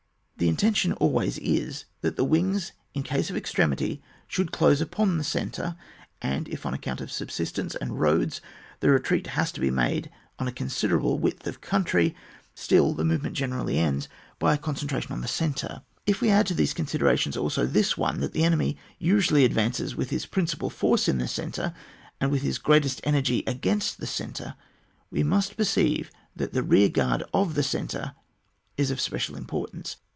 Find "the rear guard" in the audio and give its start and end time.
26.51-27.23